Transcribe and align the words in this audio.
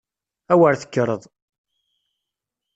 A 0.51 0.55
wer 0.59 0.75
tekkreḍ! 0.77 1.23